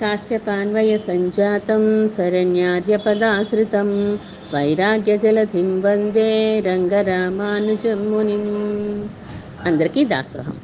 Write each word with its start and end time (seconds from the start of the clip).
కాశ్యపాన్వయ 0.00 0.98
సంజాతం 0.98 2.08
శరణ్యార్యపదాశ్రితం 2.08 4.18
వైరాగ్యజలధిం 4.54 5.80
వందే 5.80 6.60
రంగరామానుజం 6.60 8.10
మునిం 8.10 8.44
అందరికీ 9.64 10.04
దాసోహం. 10.04 10.56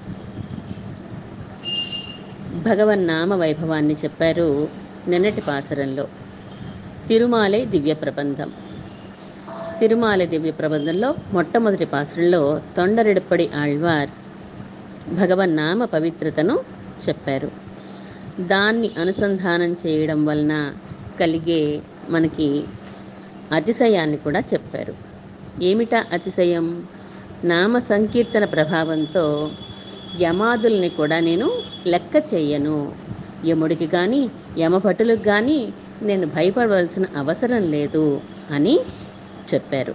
భగవన్నామ 2.63 3.35
వైభవాన్ని 3.35 3.95
చెప్పారు 3.95 4.69
నిన్నటి 5.09 5.41
పాసరంలో. 5.41 6.09
తిరుమాలై 7.09 7.65
దివ్య 7.65 7.95
ప్రబంధం. 7.95 8.53
తిరుమాలై 9.81 10.27
దివ్య 10.27 10.51
ప్రబంధంలో 10.51 11.15
మొట్టమొదటి 11.33 11.85
పాసరంలో 11.85 12.61
తొండరెడప్పడి 12.77 13.51
ఆళ్వార్ 13.57 14.09
భగవన్నామ 15.15 15.85
పవిత్రతను 15.85 16.61
చెప్పారు. 17.09 17.64
దాన్ని 18.41 18.91
అనుసంధానం 18.99 19.77
చేయడం 19.87 20.25
వలన 20.25 20.75
కలిగే 21.21 21.83
మనకి 22.09 22.65
అతిశయాన్ని 23.53 24.17
కూడా 24.17 24.41
చెప్పారు. 24.41 24.95
ఏమిటా 25.63 26.05
అతిశయం? 26.13 26.87
నామ 27.45 27.79
సంకీర్తన 27.79 28.45
ప్రభావంతో 28.45 29.51
యమాదుల్ని 30.21 30.89
కూడా 30.89 31.21
నేను 31.21 31.53
లెక్క 31.87 32.35
చేయను. 32.35 32.93
యముడికి 33.47 33.87
కానీ 33.87 34.31
యమభటులకు 34.59 35.23
కానీ 35.23 35.73
నేను 36.03 36.27
భయపడవలసిన 36.27 37.07
అవసరం 37.17 37.63
లేదు 37.63 38.21
అని 38.51 38.81
చెప్పారు. 39.55 39.95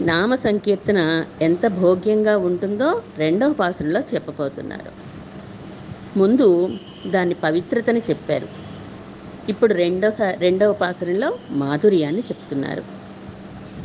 నామ 0.00 0.34
సంకీర్తన 0.34 1.24
ఎంత 1.42 1.66
భోగ్యంగా 1.66 2.36
ఉంటుందో 2.36 3.02
రెండవ 3.18 3.52
పాసనలో 3.52 4.00
చెప్పబోతున్నారు. 4.00 4.90
ముందు 6.18 6.70
దాని 7.10 7.34
పవిత్రతని 7.34 8.02
చెప్పారు. 8.10 8.48
ఇప్పుడు 9.48 9.74
రెండో 9.74 10.10
రెండవ 10.38 10.72
పాసరంలో 10.72 11.38
మాధుర్యాన్ని 11.50 12.20
చెప్తున్నారు. 12.20 12.82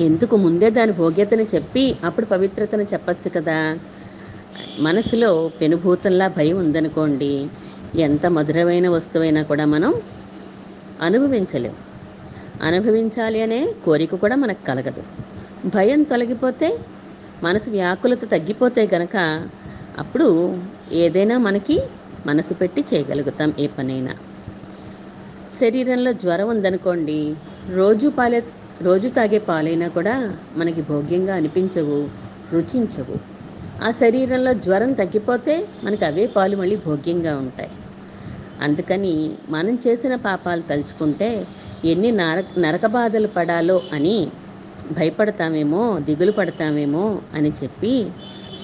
ఎందుకు 0.01 0.35
ముందే 0.35 0.69
దాని 0.69 0.91
భోగ్యతని 0.91 1.47
చెప్పి 1.55 1.95
అప్పుడు 2.03 2.25
పవిత్రతను 2.25 2.83
చెప్పచ్చు 2.83 3.29
కదా? 3.29 3.79
మనసులో 4.79 5.51
పెనుభూతంలా 5.61 6.27
భయం 6.27 6.57
ఉందనుకోండి 6.57 7.47
ఎంత 7.95 8.25
మధురమైన 8.25 8.89
వస్తువైనా 8.89 9.43
కూడా 9.43 9.65
మనం 9.65 9.93
అనుభవించలేం. 11.01 11.73
అనుభవించాలి 12.61 13.41
అనే 13.41 13.73
కోరిక 13.85 14.15
కూడా 14.15 14.35
మనకు 14.35 14.65
కలగదు. 14.65 15.03
భయం 15.67 16.03
తొలగిపోతే 16.03 16.79
మనసు 17.43 17.69
వ్యాకులత 17.69 18.31
తగ్గిపోతే 18.31 18.89
గనక 18.93 19.47
అప్పుడు 19.97 20.57
ఏదైనా 20.91 21.37
మనకి 21.37 21.81
మనసు 22.27 22.53
పెట్టి 22.53 22.85
చేయగలుగుతాం 22.93 23.53
ఏ 23.59 23.67
పనైనా. 23.67 24.13
శరీరంలో 25.59 26.11
జ్వరం 26.13 26.49
ఉందనుకోండి 26.49 27.19
రోజు 27.69 28.09
పాలే 28.09 28.39
రోజు 28.81 29.07
తాగే 29.07 29.39
పాలైనా 29.39 29.87
కూడా 29.87 30.15
మనకి 30.55 30.81
భోగ్యంగా 30.81 31.35
అనిపించవు 31.35 31.97
రుచించవు. 32.53 33.17
ఆ 33.83 33.91
శరీరంలో 33.91 34.53
జ్వరం 34.53 34.93
తగ్గిపోతే 34.93 35.67
మనకి 35.83 36.05
అవే 36.05 36.27
పాలు 36.27 36.57
మళ్ళీ 36.57 36.75
భోగ్యంగా 36.75 37.37
ఉంటాయి. 37.37 37.71
అందుకని 38.61 39.13
మనం 39.49 39.79
చేసిన 39.87 40.15
పాపాలు 40.15 40.61
తలుచుకుంటే 40.61 41.29
ఎన్ని 41.85 42.11
నరక 42.11 42.45
నరక 42.59 42.85
బాధలు 42.85 43.27
పడాలో 43.27 43.81
అని 43.93 44.17
భయపడతామేమో 44.91 45.99
దిగులు 45.99 46.31
పడతామేమో 46.31 47.05
అని 47.35 47.51
చెప్పి 47.63 47.93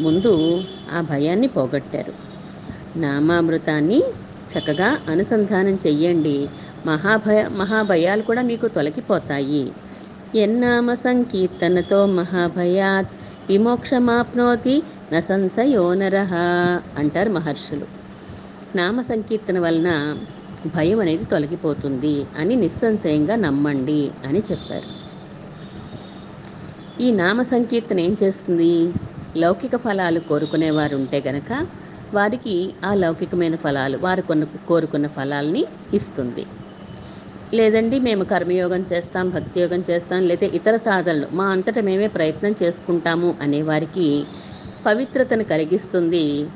ముందు 0.01 0.33
ఆ 0.91 1.01
భయాన్ని 1.01 1.47
పోగొట్టారు. 1.47 2.13
నామామృతాన్ని 2.97 3.99
చక్కగా 4.51 4.97
అనుసంధానం 5.07 5.75
చెయ్యండి. 5.87 6.49
మహాభయ 6.85 7.47
మహాభయాలు 7.47 8.21
కూడా 8.21 8.41
మీకు 8.41 8.67
తొలగిపోతాయి. 8.67 9.65
ఎన్నామ 10.35 10.93
సంకీర్తనతో 10.93 12.05
మహాభయాత్. 12.05 13.11
విమోక్షమాప్నోతి 13.49 14.75
నసంశయోనర 15.13 16.17
అంటారు 16.97 17.29
మహర్షులు. 17.29 17.87
నామ 18.75 19.01
సంకీర్తన 19.01 19.59
వలన 19.59 19.89
భయం 20.75 20.99
అనేది 20.99 21.25
తొలగిపోతుంది 21.25 22.25
అని 22.37 22.55
నిస్సంశయంగా 22.55 23.35
నమ్మండి 23.35 24.11
అని 24.25 24.41
చెప్పారు. 24.51 24.89
ఈ 27.01 27.11
నామ 27.11 27.41
సంకీర్తన 27.41 27.99
ఏం 27.99 28.17
చేస్తుంది? 28.23 28.93
లౌకిక 29.37 29.75
ఫలాలు 29.75 30.19
కోరుకునేవారు 30.19 30.95
ఉంటే 30.95 31.23
గనక 31.27 31.51
వారికి 32.13 32.73
ఆ 32.83 32.93
లౌకికమైన 32.93 33.55
ఫలాలు 33.55 33.97
వారు 33.97 34.21
కొన్న 34.21 34.43
కోరుకున్న 34.67 35.07
ఫలాల్ని 35.07 35.65
ఇస్తుంది. 35.93 36.45
లేదండి 37.53 37.99
మేము 37.99 38.23
కర్మయోగం 38.23 38.85
చేస్తాం 38.91 39.29
భక్తి 39.29 39.61
యోగం 39.61 39.83
చేస్తాం 39.89 40.23
లేదా 40.23 40.45
ఇతర 40.45 40.77
సాధనలు 40.77 41.27
మా 41.33 41.45
అంతటా 41.45 41.81
మేమే 41.81 42.07
ప్రయత్నం 42.07 42.55
చేసుకుంటాము 42.63 43.35
అనేవారికి 43.41 44.07
పవిత్రతను 44.85 45.43
కలిగిస్తుంది. 45.43 46.47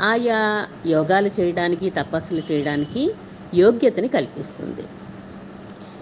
ఆయా 0.00 0.40
యోగాలు 0.86 1.30
చేయడానికి 1.40 1.90
తపస్సులు 1.90 2.42
చేయడానికి 2.50 3.02
యోగ్యతని 3.54 4.08
కల్పిస్తుంది. 4.08 4.84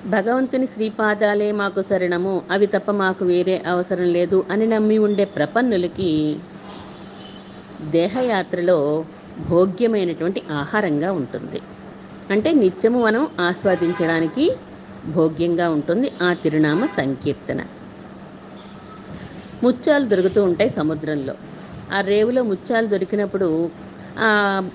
భగవంతుని 0.06 0.66
శ్రీపాదాలే 0.66 1.52
మాకు 1.52 1.82
శరణము 1.82 2.42
అవి 2.50 2.66
తప్ప 2.66 2.90
మాకు 2.90 3.24
వేరే 3.24 3.62
అవసరం 3.66 4.04
లేదు 4.06 4.44
అని 4.50 4.66
నమ్మి 4.66 4.98
ఉండే 4.98 5.24
ప్రపన్నులకి 5.24 6.10
దేహయాత్రలో 7.92 8.78
భోగ్యమైనటువంటి 9.48 10.40
ఆహారంగా 10.52 11.12
ఉంటుంది. 11.12 11.60
అంటే 12.30 12.52
నిత్యము 12.54 12.98
మనం 13.00 13.28
ఆస్వాదించడానికి 13.40 14.44
భోగ్యంగా 15.08 15.68
ఉంటుంది 15.70 16.12
ఆ 16.22 16.34
తిరునామ 16.34 16.86
సంకీర్తన. 16.96 17.60
ముత్యాలు 19.62 20.06
దొరుకుతూ 20.06 20.42
ఉంటాయి 20.42 20.70
సముద్రంలో. 20.70 21.34
ఆ 21.92 22.00
రేవులో 22.02 22.42
ముత్యాలు 22.42 22.86
దొరికినప్పుడు 22.86 23.48
ఆ 24.18 24.28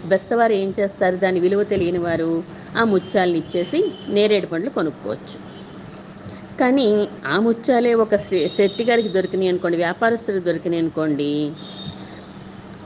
బెస్తవారు 0.06 0.54
ఏం 0.54 0.74
చేస్తారు? 0.80 1.16
దాని 1.16 1.40
విలువ 1.40 1.64
తెలియని 1.64 1.98
వారు 2.00 2.30
ఆ 2.78 2.84
ముత్యాలను 2.86 3.38
ఇచ్చేసి 3.38 3.80
నేరేడు 4.10 4.48
పండ్లు 4.48 4.70
కొనుక్కోవచ్చు. 4.70 5.38
కానీ 6.60 6.88
ఆ 7.26 7.40
ముత్యాలే 7.40 7.94
ఒక 8.04 8.16
శెట్టి 8.56 8.84
గారికి 8.84 9.10
దొరికినాయి 9.10 9.50
అనుకోండి 9.50 9.78
వ్యాపారస్తుడికి 9.78 10.46
దొరికినాయి 10.46 10.82
అనుకోండి 10.82 11.30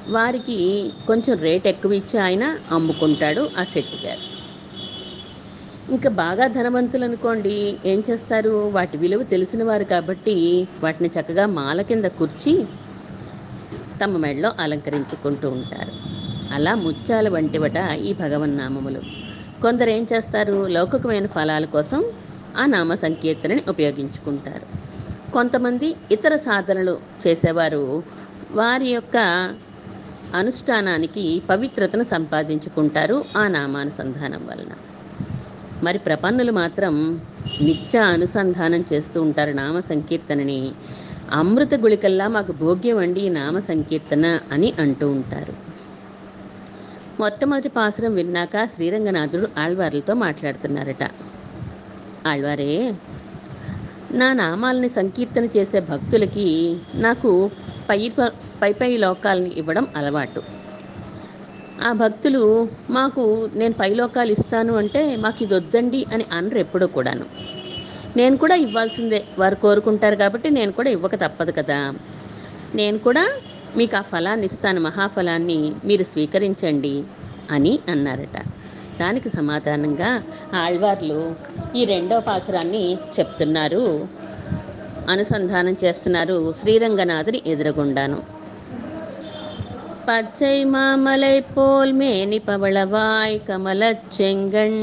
వారికి 0.08 0.91
కొంచెం 1.08 1.38
రేట్ 1.38 1.68
ఎక్కువ 1.68 1.94
ఇచ్చి 1.94 2.19
ఆయన 2.19 2.58
అమ్ముకుంటాడు 2.72 3.50
ఆ 3.58 3.64
శెట్టి 3.64 4.08
గారు. 4.08 4.34
ఇంకా 5.91 6.09
బాగా 6.09 6.47
ధనవంతులు 6.47 7.03
అనుకోండి 7.03 7.78
ఏం 7.86 8.03
చేస్తారు? 8.09 8.50
వాటి 8.50 8.97
విలువ 8.97 9.24
తెలిసిన 9.24 9.63
వారు 9.63 9.84
కాబట్టి 9.84 10.68
వాటిని 10.84 11.09
చక్కగా 11.09 11.46
మాల 11.46 11.81
కింద 11.81 12.06
కూర్చి 12.06 12.66
తమ 14.03 14.18
మెడలో 14.18 14.52
అలంకరించుకుంటూ 14.59 15.50
ఉంటారు. 15.50 15.92
అలా 16.53 16.75
ముత్యాల 16.75 17.30
వంటివట 17.30 17.78
ఈ 18.03 18.13
భగవన్నామములు 18.13 19.00
కొందరు 19.62 19.90
ఏం 19.90 20.08
చేస్తారు? 20.13 20.68
లౌకికమైన 20.68 21.25
ఫలాల 21.25 21.66
కోసం 21.66 22.06
ఆ 22.58 22.66
నామ 22.66 22.96
సంకీర్తనని 22.96 23.63
ఉపయోగించుకుంటారు. 23.69 24.84
కొంతమంది 25.31 25.96
ఇతర 26.12 26.36
సాధనలు 26.36 27.00
చేసేవారు. 27.28 28.03
వారి 28.52 28.88
యొక్క 28.88 29.18
అనుష్ఠానానికి 30.35 31.41
పవిత్రతను 31.49 32.03
సంపాదించుకుంటారు 32.03 33.25
ఆ 33.38 33.47
నామానుసంధానం 33.47 34.47
వలన. 34.47 34.73
మరి 35.83 35.97
ప్రపన్నులు 35.97 36.51
మాత్రం 36.51 37.21
నిత్య 37.61 37.99
అనుసంధానం 37.99 38.85
చేస్తూ 38.94 39.21
ఉంటారు 39.21 39.51
నామ 39.51 39.79
సంకీర్తనని. 39.79 40.71
అమృత 41.31 41.75
గుళికల్లా 41.75 42.27
మాకు 42.27 42.51
భోగ్యం 42.51 42.97
అండి 42.97 43.29
నామ 43.29 43.59
సంకీర్తన 43.59 44.39
అని 44.51 44.73
అంటూ 44.79 45.11
ఉంటారు. 45.11 45.53
మొట్టమొదటి 47.19 47.69
పాసురం 47.69 48.13
విన్నాక 48.13 48.65
శ్రీరంగనాథుడు 48.65 49.47
ఆళ్వార్లతో 49.57 50.13
మాట్లాడుతున్నారట. 50.13 51.03
ఆళ్వారే 52.27 52.94
నా 54.13 54.33
నామాలని 54.33 54.89
సంకీర్తన 54.89 55.45
చేసే 55.45 55.80
భక్తులకి 55.80 56.77
నాకు 56.95 57.51
పై 57.89 58.12
పై 58.62 58.71
పై 58.74 58.98
లోకాలని 58.98 59.50
ఇవ్వడం 59.50 59.88
అలవాటు. 59.95 60.42
ఆ 61.83 61.92
భక్తులు 61.94 62.68
మాకు 62.89 63.50
నేను 63.56 63.74
పై 63.74 63.89
లోకాలు 63.94 64.31
ఇస్తాను 64.31 64.74
అంటే 64.74 65.15
మాకు 65.15 65.44
ఇది 65.44 65.54
వద్దండి 65.54 66.06
అని 66.13 66.25
అనరు 66.31 66.57
ఎప్పుడూ 66.57 66.88
కూడాను. 66.88 67.25
నేను 68.18 68.38
కూడా 68.38 68.56
ఇవ్వాల్సిందే 68.56 69.25
వారు 69.39 69.56
కోరుకుంటారు 69.56 70.15
కాబట్టి 70.15 70.50
నేను 70.50 70.71
కూడా 70.71 70.89
ఇవ్వక 70.89 71.15
తప్పదు 71.15 71.51
కదా. 71.51 71.94
నేను 72.75 72.98
కూడా 72.98 73.30
మీకు 73.77 73.95
ఆ 73.98 74.01
ఫలాన్ని 74.01 74.45
ఇస్తాను 74.45 74.81
మహాఫలాన్ని 74.81 75.74
మీరు 75.86 76.04
స్వీకరించండి 76.04 77.04
అని 77.51 77.80
అన్నారట. 77.89 78.38
దానికి 78.99 79.29
సమాధానంగా 79.31 80.11
ఆళ్వార్లు 80.55 81.20
ఈ 81.75 81.82
రెండవ 81.85 82.20
పాసురాన్ని 82.20 82.85
చెప్తున్నారు 83.17 83.85
అనుసంధానం 85.08 85.76
చేస్తున్నారు 85.85 86.37
శ్రీరంగనాథుని 86.61 87.40
ఎదురుగుండాను 87.46 88.19
பச்சை 90.08 90.56
மாமலை 90.64 91.37
போல் 91.55 91.93
மேனி 91.93 92.38
பவளவாய் 92.38 93.37
கமலச் 93.46 94.06
செங்கண் 94.11 94.81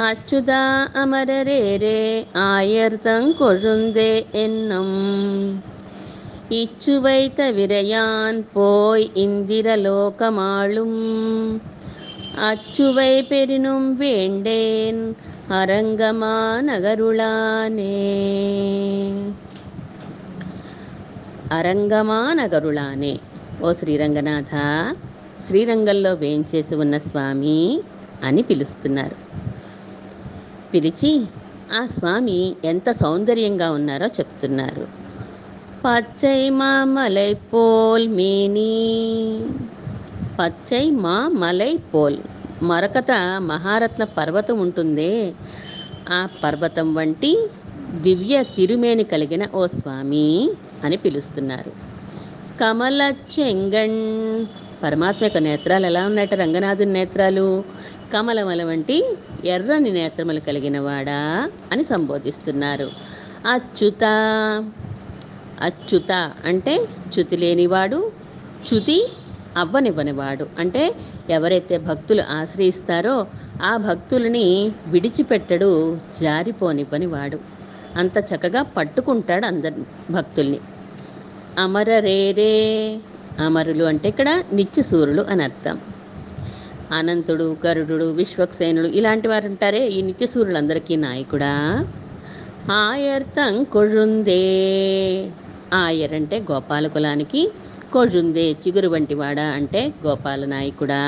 அச்சுதா 0.00 0.62
அமரரேரே 0.94 1.98
ஆயர்தங் 2.44 3.28
கொழுந்தே 3.40 4.12
என்னும் 4.34 4.96
இச்சுவை 6.52 7.20
தவிரையான் 7.36 8.40
போய் 8.52 9.04
இந்திரலோகமாளும் 9.16 10.98
அச்சுவை 12.42 13.12
பெரினும் 13.22 13.88
வேண்டேன் 13.94 15.02
அரங்கமா 15.52 16.36
நகருளானே 16.66 17.96
అరంగమా 21.52 22.20
నగరులానే 22.38 23.14
ఓ 23.62 23.70
శ్రీరంగనాథ 23.72 24.54
శ్రీరంగంలో 25.46 26.12
వేంచేసి 26.14 26.74
ఉన్న 26.74 26.96
స్వామి 27.06 27.58
అని 28.22 28.42
పిలుస్తున్నారు 28.42 29.16
పిలిచి 30.72 31.12
ఆ 31.72 31.82
స్వామి 31.92 32.38
ఎంత 32.64 32.90
సౌందర్యంగా 33.00 33.68
ఉన్నారో 33.70 34.08
చెప్తున్నారు 34.16 34.84
పచ్చై 35.84 36.40
మామలై 36.52 37.30
పోల్ 37.52 38.06
మేని 38.08 38.72
పచ్చై 40.39 40.89
మా 40.89 41.27
మలై 41.27 41.79
పోల్. 41.93 42.17
మరకత 42.63 43.11
మహారత్న 43.37 44.03
పర్వతం 44.03 44.59
ఉంటుందే. 44.59 45.33
ఆ 46.09 46.27
పర్వతం 46.43 46.93
వంటి 46.93 47.49
దివ్య 47.91 48.43
తిరుమేని 48.43 49.03
కలిగిన 49.03 49.47
ఓ 49.55 49.67
స్వామి 49.67 50.51
అని 50.83 50.97
పిలుస్తున్నారు. 50.97 51.71
కమల 52.59 53.13
చెంగణ్ 53.39 54.45
పరమాత్మ 54.83 55.25
యొక్క 55.25 55.37
నేత్రాలు 55.37 55.85
ఎలా 55.85 56.05
ఉన్నాయట? 56.05 56.33
రంగనాథుని 56.33 56.93
నేత్రాలు. 56.93 57.63
కమలమల 58.13 58.63
వంటి 58.63 59.17
ఎర్రని 59.45 59.91
నేత్రములు 59.91 60.39
కలిగిన 60.39 60.79
వాడా 60.79 61.51
అని 61.71 61.83
సంబోధిస్తున్నారు. 61.83 62.91
అచ్యుత. 63.51 64.03
అచ్యుత 65.61 66.31
అంటే 66.45 66.77
చ్యుతి 67.07 67.37
లేనివాడు. 67.37 68.11
చ్యుతి 68.67 69.07
అవ్వనివ్వనివాడు. 69.57 70.47
అంటే 70.59 70.95
ఎవరైతే 71.29 71.77
భక్తులు 71.77 72.21
ఆశ్రయిస్తారో 72.21 73.27
ఆ 73.63 73.77
భక్తులని 73.77 74.71
విడిచిపెట్టడు 74.87 75.97
జారిపోనివ్వని 76.21 77.05
వాడు 77.05 77.39
అంత 77.95 78.17
చక్కగా 78.17 78.61
పట్టుకుంటాడు 78.61 79.45
అందరి 79.45 79.73
భక్తుల్ని. 80.11 80.59
అమరరేరే 81.57 82.97
అమరులు 83.39 83.83
అంటే 83.83 84.09
ఇక్కడ 84.09 84.43
నిత్యసూరులు 84.53 85.21
అని 85.21 85.43
అర్థం. 85.43 85.81
అనంతుడు 86.91 87.57
గరుడు 87.65 88.11
విశ్వక్సేనుడు 88.11 88.87
ఇలాంటి 88.87 89.27
వారు 89.27 89.47
ఉంటారే 89.47 89.87
ఈ 89.87 90.01
నిత్యసూరులందరికీ 90.01 90.95
నాయకుడా? 90.95 91.87
ఆయర్తం 92.71 93.63
కొഴുందే 93.63 94.41
ఆయర్ 95.73 96.13
అంటే 96.13 96.39
గోపాల 96.51 96.87
కులానికి 96.87 97.51
కోజుందే 97.93 98.51
చిగురు 98.53 98.87
వంటివాడా 98.87 99.45
అంటే 99.49 99.93
గోపాలనాయకుడా 100.05 101.01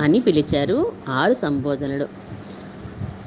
అని 0.00 0.20
పిలిచారు 0.20 0.78
ఆరు 1.10 1.34
సంబోధనలు. 1.34 2.06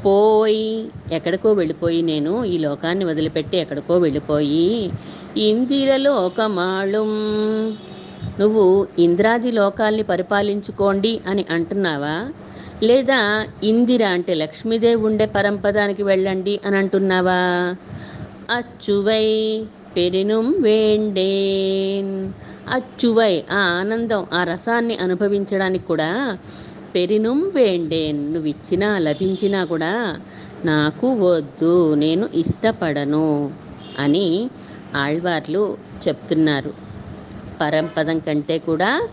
పోయి 0.05 0.67
ఎక్కడికో 1.11 1.53
వెళ్ళిపోయి 1.53 2.01
నేను 2.01 2.45
ఈ 2.45 2.57
లోకాన్ని 2.57 3.05
వదిలిపెట్టి 3.05 3.57
ఎక్కడికో 3.57 3.97
వెళ్ళిపోయి 3.97 4.67
ఇందిరలో 5.39 6.11
ఒక 6.27 6.41
మాళం 6.51 7.09
నువ్వు 8.39 8.63
ఇంద్రాది 8.99 9.51
లోకాల్ని 9.51 10.03
పరిపాలించుకోండి 10.03 11.21
అని 11.27 11.45
అంటున్నావా? 11.49 12.15
లేదా 12.83 13.19
ఇందిర 13.63 14.03
అంటే 14.15 14.33
లక్ష్మీదేవి 14.33 15.01
ఉండే 15.01 15.25
పరంపదానికి 15.35 16.03
వెళ్ళండి 16.03 16.59
అని 16.65 16.77
అంటున్నావా? 16.77 17.39
అచ్చువై 18.51 19.25
పెరినుం 19.95 20.61
వేండేన్ 20.61 22.31
అచ్చువై 22.69 23.43
ఆ 23.51 23.57
ఆనందం 23.57 24.25
ఆ 24.33 24.43
రసాన్ని 24.43 24.95
అనుభవించడానికి 24.95 25.85
కూడా 25.85 26.37
పెరినుం 26.95 27.51
వేండేన్ 27.55 28.33
నువ్వు 28.33 28.47
ఇచ్చినా 28.47 28.99
లభించినా 28.99 29.65
కూడా 29.65 30.19
నాకు 30.65 31.13
వద్దు 31.13 31.93
నేను 31.93 32.29
ఇష్టపడను 32.35 33.51
అని 33.99 34.49
ఆళ్వార్లు 34.95 35.77
చెప్తున్నారు. 36.07 36.73
పరంపదం 37.61 38.19
కంటే 38.19 38.57
కూడా 38.57 39.07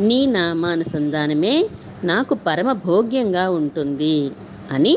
నీ 0.00 0.26
నామానుసంధానమే 0.26 1.66
నాకు 2.04 2.34
పరమ 2.34 2.72
భోగ్యంగా 2.72 3.50
ఉంటుంది 3.50 4.30
అని 4.70 4.96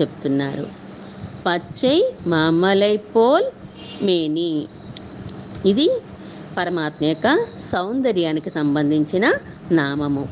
చెప్తున్నారు. 0.00 0.66
పచ్చై 1.46 2.04
మామలై 2.26 2.96
పోల్ 2.96 3.44
మేని. 4.04 4.66
ఇది 5.66 5.90
పరమాత్మ 6.58 7.04
యొక్క 7.04 7.28
సౌందర్యానికి 7.72 8.50
సంబంధించిన 8.50 9.32
నామము. 9.72 10.28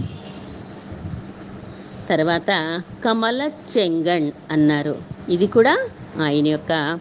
తర్వాత 2.08 2.50
కమల 3.05 3.50
చెంగణ్ 3.73 4.31
అన్నారు. 4.50 5.02
ఇది 5.29 5.46
కూడా 5.46 5.88
ఆయన 6.20 6.46
యొక్క 6.49 6.99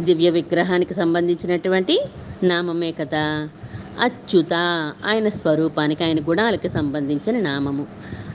దివ్య 0.00 0.30
విగ్రహానికి 0.30 0.94
సంబంధించినటువంటి 0.94 2.00
నామమే 2.42 2.92
కదా. 2.92 3.48
అచ్యుత 4.00 4.54
ఆయన 5.04 5.28
స్వరూపానికి 5.28 6.04
ఆయన 6.04 6.20
గుణాలకి 6.20 6.68
సంబంధించిన 6.68 7.40
నామము. 7.40 7.86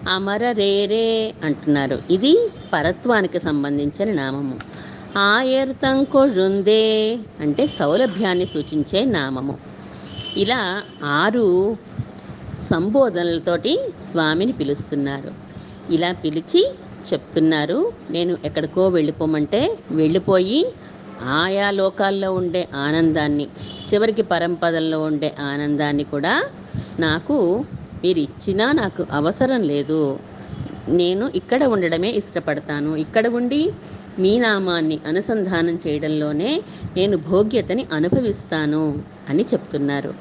అమర 0.09 0.51
రేరే 0.51 1.33
అంటున్నారు. 1.43 2.03
ఇది 2.09 2.49
పరత్వానికి 2.73 3.39
సంబంధించిన 3.39 4.13
నామము. 4.13 4.74
ఆయర్తం 5.17 6.03
కొഴുందే 6.03 7.19
అంటే 7.39 7.67
సౌలభ్యాన్ని 7.67 8.45
సూచించే 8.45 9.05
నామము. 9.05 9.57
ఇలా 10.37 10.83
ఆరు 11.03 11.77
సంబోధనలతోటి 12.61 13.79
స్వామిని 14.11 14.53
పిలుస్తున్నారు. 14.53 15.31
ఇలా 15.91 16.13
పిలిచి 16.13 16.61
చెప్తున్నారు 17.13 17.91
నేను 18.09 18.37
ఎక్కడికో 18.45 18.89
వెళ్ళిపోమంటే 18.89 19.77
వెళ్ళిపోయి 19.91 20.65
ఆయా 21.23 21.71
లోకాల్లో 21.71 22.33
ఉండే 22.33 22.67
ఆనందాన్ని 22.75 23.47
చివరికి 23.93 24.21
పరంపదల్లో 24.21 24.99
ఉండే 24.99 25.35
ఆనందాన్ని 25.39 26.03
కూడా 26.03 26.43
నాకు 26.99 27.65
మీరు 28.03 28.19
ఇచ్చినా 28.19 28.71
నాకు 28.71 29.05
అవసరం 29.11 29.61
లేదు. 29.61 30.19
నేను 30.89 31.31
ఇక్కడ 31.35 31.63
ఉండడమే 31.63 32.09
ఇష్టపడతాను. 32.09 32.95
ఇక్కడ 32.95 33.27
ఉండి 33.27 33.73
మీ 34.19 34.39
నామాన్ని 34.39 34.99
అనుసంధానం 35.07 35.79
చేయడంలోనే 35.87 36.61
నేను 36.97 37.17
భోగ్యతని 37.17 37.87
అనుభవిస్తాను 37.93 38.99
అని 39.29 39.45
చెప్తున్నారు. 39.53 40.13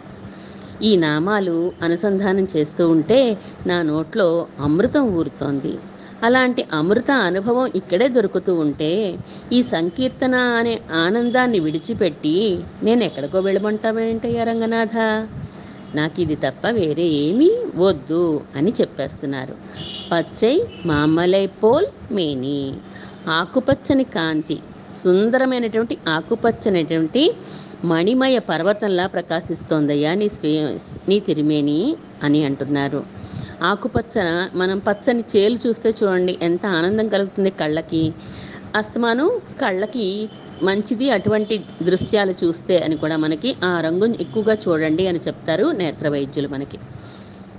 ఈ 0.82 0.96
నామాలు 0.96 1.72
అనుసంధానం 1.82 2.46
చేస్తూ 2.56 2.88
ఉంటే 2.88 3.38
నా 3.66 3.82
నోట్లో 3.82 4.46
అమృతం 4.60 5.08
ఊరుతోంది. 5.14 5.74
అలాంటి 6.22 6.64
అమృత 6.72 7.10
అనుభవం 7.10 7.72
ఇక్కడే 7.74 8.08
దొరుకుతూ 8.08 8.54
ఉంటే 8.54 9.18
ఈ 9.52 9.62
సంకీర్తన 9.62 10.34
అనే 10.34 10.80
ఆనందాన్ని 10.92 11.58
విడిచిపెట్టి 11.60 12.58
నేను 12.82 13.04
ఎక్కడికో 13.04 13.38
వెళ్ళమంటామేంటయ్యా 13.38 14.44
రంగనాథ? 14.44 14.96
నాకు 15.94 16.20
ఇది 16.20 16.34
తప్ప 16.34 16.68
వేరే 16.68 17.02
ఏమీ 17.02 17.50
వద్దు 17.76 18.40
అని 18.56 18.72
చెప్పేస్తున్నారు. 18.80 19.54
పచ్చై 20.12 20.66
మామలై 20.86 21.46
పోల్ 21.46 21.86
మేని. 22.12 22.74
ఆకుపచ్చని 23.28 24.04
కాంతి 24.04 24.56
సుందరమైనటువంటి 25.02 25.98
ఆకుపచ్చనటువంటి 26.08 27.34
మణిమయ 27.84 28.38
పర్వతంలా 28.38 29.06
ప్రకాశిస్తోందయ్యా 29.06 30.14
నీ 30.14 30.28
స్వే 30.28 30.78
నీ 31.08 31.20
తిరిమేని 31.20 31.96
అని 32.22 32.44
అంటున్నారు. 32.44 33.04
ఆకుపచ్చ 33.62 34.14
మనం 34.54 34.78
పచ్చని 34.78 35.24
చేలు 35.36 35.58
చూస్తే 35.66 35.94
చూడండి 36.02 36.38
ఎంత 36.42 36.66
ఆనందం 36.66 37.08
కలుగుతుంది 37.08 37.50
కళ్ళకి. 37.50 38.12
అస్తమానం 38.76 39.28
కళ్ళకి 39.60 40.28
మంచిది 40.62 41.10
అటువంటి 41.10 41.64
దృశ్యాలు 41.82 42.34
చూస్తే 42.44 42.78
అని 42.78 42.96
కూడా 42.96 43.16
మనకి 43.16 43.56
ఆ 43.64 43.80
రంగుని 43.80 44.16
ఎక్కువగా 44.20 44.54
చూడండి 44.54 45.06
అని 45.06 45.18
చెప్తారు 45.18 45.66
నేత్ర 45.70 46.08
వైద్యులు 46.08 46.48
మనకి. 46.48 46.78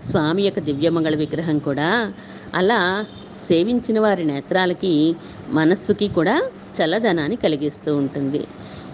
స్వామి 0.06 0.44
యొక్క 0.44 0.60
దివ్యమంగళ 0.60 1.16
విగ్రహం 1.16 1.60
కూడా 1.60 2.14
అలా 2.56 3.06
సేవించిన 3.48 4.00
వారి 4.00 4.24
నేత్రాలకి 4.24 4.94
మనస్సుకి 5.50 6.08
కూడా 6.08 6.36
చల్లదనాన్ని 6.78 7.36
కలిగిస్తూ 7.36 7.90
ఉంటుంది. 7.96 8.42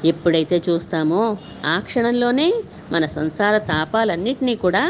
ఎప్పుడైతే 0.05 0.57
చూస్తామో 0.69 1.21
ఆ 1.65 1.75
క్షణంలోనే 1.79 2.47
మన 2.91 3.03
సంసార 3.17 3.55
తాపాలన్నింటినీ 3.71 4.55
కూడా 4.55 4.83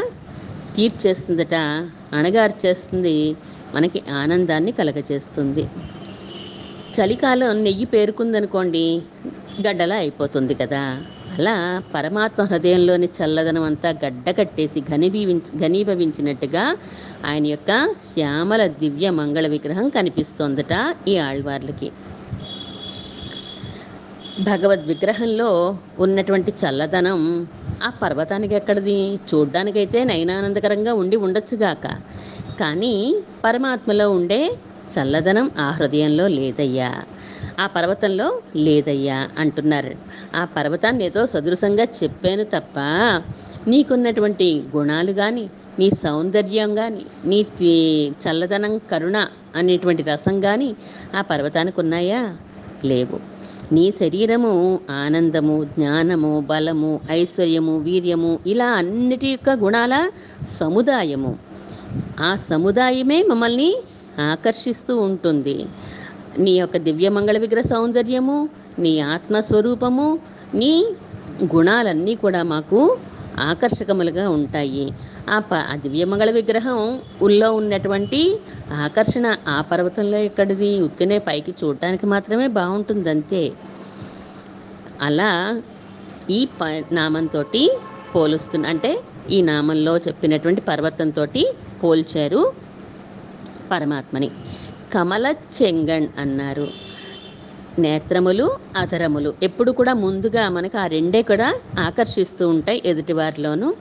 తీర్చేస్తుందట 0.76 1.56
అణగార్చేస్తుంది 2.18 3.16
మనకి 3.74 4.00
ఆనందాన్ని 4.20 4.72
కలగచేస్తుంది 4.72 5.64
చలికాలం 6.96 7.58
నెయ్యి 7.64 7.84
పేరుకుందనుకోండి 7.84 8.84
గడ్డలా 9.66 9.96
అయిపోతుంది 9.96 10.54
కదా. 10.54 10.82
అలా 11.38 11.82
పరమాత్మ 11.94 12.42
హృదయంలోని 12.42 13.08
చల్లదనం 13.08 13.62
అంతా 13.62 13.90
గడ్డకట్టేసి 14.04 14.80
ఘనీభవించి 14.80 15.52
ఘనీభవించినట్టుగా 15.58 16.64
ఆయన 17.26 17.46
యొక్క 17.46 17.70
శ్యామల 18.06 18.66
దివ్య 18.66 19.10
మంగళ 19.10 19.46
విగ్రహం 19.46 19.88
కనిపిస్తోందట 19.88 20.74
ఈ 21.08 21.18
ఆళ్వార్లకి. 21.18 21.88
భగవద్ 24.40 24.86
విగ్రహంలో 24.86 25.48
ఉన్నటువంటి 25.98 26.52
చల్లదనం 26.62 27.48
ఆ 27.82 27.90
పర్వతానికి 28.02 28.54
ఎక్కడిది? 28.54 28.98
చూడ్డానికైతే 29.30 30.04
నయనానందకరంగా 30.04 30.94
ఉండి 30.94 31.16
ఉండొచ్చుగాక. 31.16 31.86
కానీ 32.60 32.94
పరమాత్మలో 33.44 34.10
ఉండే 34.10 34.42
చల్లదనం 34.98 35.50
ఆ 35.58 35.70
హృదయంలో 35.70 36.28
లేదయ్యా. 36.28 37.04
ఆ 37.60 37.66
పర్వతంలో 37.66 38.42
లేదయ్యా 38.56 39.28
అంటున్నారు. 39.38 39.94
ఆ 40.36 40.44
పర్వతాన్ని 40.56 41.04
ఏదో 41.04 41.26
సదృశంగా 41.26 41.84
చెప్పాను 41.84 42.44
తప్ప 42.44 42.78
నీకున్నటువంటి 43.66 44.62
గుణాలు 44.76 45.12
కానీ 45.12 45.50
నీ 45.78 45.90
సౌందర్యం 45.90 46.74
కానీ 46.74 47.02
నీ 47.24 47.46
చల్లదనం 48.08 48.78
కరుణ 48.78 49.26
అనేటువంటి 49.56 50.02
రసం 50.02 50.40
కానీ 50.40 50.76
ఆ 51.16 51.20
పర్వతానికి 51.20 51.80
ఉన్నాయా? 51.80 52.36
లేవు. 52.84 53.20
నీ 53.74 53.90
శరీరము 53.90 54.80
ఆనందము 54.90 55.64
జ్ఞానము 55.64 56.40
బలము 56.40 57.00
ఐశ్వర్యము 57.10 57.78
వీర్యము 57.78 58.38
ఇలా 58.46 58.66
అన్నిటి 58.66 59.28
యొక్క 59.28 59.50
గుణాల 59.50 60.10
సముదాయము. 60.60 61.38
ఆ 62.20 62.34
సముదాయమే 62.34 63.22
మమ్మల్ని 63.22 63.76
ఆకర్షిస్తూ 64.20 64.96
ఉంటుంది. 64.96 65.56
నీ 66.38 66.52
యొక్క 66.58 66.76
దివ్యమంగళ 66.76 67.38
విగ్రహ 67.38 67.66
సౌందర్యము 67.66 68.36
నీ 68.78 69.00
ఆత్మస్వరూపము 69.00 70.18
నీ 70.54 70.72
గుణాలన్నీ 71.54 72.14
కూడా 72.14 72.42
మాకు 72.42 72.80
ఆకర్షకములుగా 73.40 74.28
ఉంటాయి. 74.28 74.86
ఆ 75.28 75.38
ప 75.38 75.54
ఆ 75.54 75.76
దివ్యమంగళ 75.76 76.30
విగ్రహం 76.30 77.00
ఉల్లో 77.22 77.52
ఉన్నటువంటి 77.52 78.20
ఆకర్షణ 78.72 79.36
ఆ 79.48 79.60
పర్వతంలో 79.60 80.18
ఎక్కడిది? 80.18 80.80
ఉత్తినే 80.80 81.18
పైకి 81.18 81.54
చూడటానికి 81.60 82.06
మాత్రమే 82.06 82.46
బాగుంటుంది 82.46 83.10
అంతే 83.10 83.42
అలా 85.00 85.30
ఈ 86.30 86.48
ప 86.60 86.64
నామంతో 86.92 87.42
పోలుస్తున్న 88.14 88.66
అంటే 88.66 88.90
ఈ 89.30 89.42
నామంలో 89.42 89.98
చెప్పినటువంటి 89.98 90.60
పర్వతంతో 90.60 91.24
పోల్చారు 91.82 92.42
పరమాత్మని. 93.70 94.30
కమల 94.94 95.34
చెంగణ్ 95.62 96.06
అన్నారు. 96.18 96.68
నేత్రములు 97.78 98.56
అధరములు 98.76 99.34
ఎప్పుడు 99.42 99.72
కూడా 99.72 99.94
ముందుగా 99.94 100.48
మనకు 100.48 100.78
ఆ 100.78 100.86
రెండే 100.86 101.22
కూడా 101.22 101.54
ఆకర్షిస్తూ 101.78 102.48
ఉంటాయి 102.48 102.82
ఎదుటివారిలోనూ 102.84 103.74